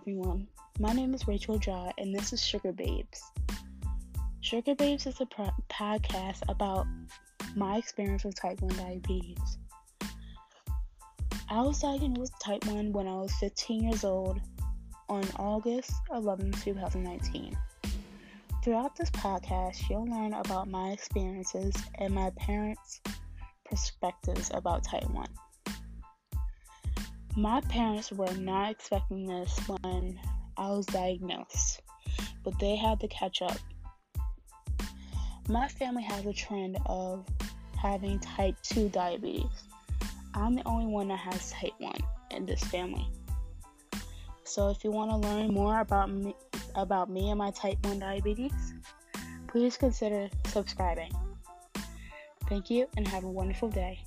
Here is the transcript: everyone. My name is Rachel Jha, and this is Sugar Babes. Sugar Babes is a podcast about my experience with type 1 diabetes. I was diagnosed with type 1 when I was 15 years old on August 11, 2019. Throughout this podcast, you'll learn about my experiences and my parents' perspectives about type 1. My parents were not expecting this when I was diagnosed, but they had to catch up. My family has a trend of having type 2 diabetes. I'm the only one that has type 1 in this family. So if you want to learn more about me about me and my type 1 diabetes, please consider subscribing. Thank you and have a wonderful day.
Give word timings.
everyone. 0.00 0.48
My 0.78 0.94
name 0.94 1.12
is 1.12 1.28
Rachel 1.28 1.60
Jha, 1.60 1.92
and 1.98 2.14
this 2.14 2.32
is 2.32 2.42
Sugar 2.42 2.72
Babes. 2.72 3.22
Sugar 4.40 4.74
Babes 4.74 5.06
is 5.06 5.20
a 5.20 5.26
podcast 5.26 6.40
about 6.48 6.86
my 7.54 7.76
experience 7.76 8.24
with 8.24 8.40
type 8.40 8.62
1 8.62 8.76
diabetes. 8.76 9.58
I 11.50 11.60
was 11.60 11.80
diagnosed 11.80 12.18
with 12.18 12.32
type 12.42 12.64
1 12.66 12.92
when 12.92 13.06
I 13.06 13.16
was 13.16 13.30
15 13.40 13.82
years 13.82 14.02
old 14.02 14.40
on 15.10 15.24
August 15.36 15.92
11, 16.14 16.52
2019. 16.52 17.54
Throughout 18.64 18.96
this 18.96 19.10
podcast, 19.10 19.90
you'll 19.90 20.06
learn 20.06 20.32
about 20.32 20.66
my 20.66 20.92
experiences 20.92 21.74
and 21.96 22.14
my 22.14 22.30
parents' 22.38 23.02
perspectives 23.66 24.50
about 24.54 24.82
type 24.82 25.10
1. 25.10 25.26
My 27.36 27.60
parents 27.62 28.10
were 28.10 28.34
not 28.34 28.72
expecting 28.72 29.26
this 29.26 29.56
when 29.66 30.18
I 30.56 30.70
was 30.70 30.86
diagnosed, 30.86 31.80
but 32.42 32.58
they 32.58 32.76
had 32.76 32.98
to 33.00 33.08
catch 33.08 33.40
up. 33.40 33.56
My 35.48 35.68
family 35.68 36.02
has 36.02 36.26
a 36.26 36.32
trend 36.32 36.78
of 36.86 37.24
having 37.80 38.18
type 38.18 38.56
2 38.62 38.88
diabetes. 38.88 39.64
I'm 40.34 40.56
the 40.56 40.66
only 40.66 40.86
one 40.86 41.08
that 41.08 41.18
has 41.18 41.52
type 41.52 41.72
1 41.78 41.92
in 42.32 42.46
this 42.46 42.62
family. 42.64 43.06
So 44.44 44.68
if 44.70 44.82
you 44.82 44.90
want 44.90 45.10
to 45.10 45.16
learn 45.16 45.54
more 45.54 45.80
about 45.80 46.10
me 46.10 46.34
about 46.74 47.10
me 47.10 47.30
and 47.30 47.38
my 47.38 47.50
type 47.52 47.78
1 47.84 48.00
diabetes, 48.00 48.74
please 49.46 49.76
consider 49.76 50.28
subscribing. 50.46 51.12
Thank 52.48 52.70
you 52.70 52.88
and 52.96 53.06
have 53.06 53.24
a 53.24 53.30
wonderful 53.30 53.68
day. 53.68 54.04